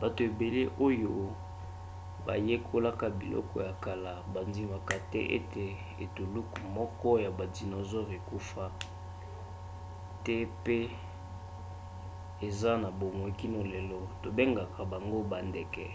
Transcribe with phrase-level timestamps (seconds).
[0.00, 1.12] bato ebele oyo
[2.26, 4.92] bayekolaka biloko ya kala bandimaka
[5.38, 5.62] ete
[6.04, 8.64] etuluku moko ya badisonosaure ekufa
[10.24, 10.78] te pe
[12.46, 14.00] eza na bomoi kino lelo.
[14.22, 15.86] tobengaka bango bandeke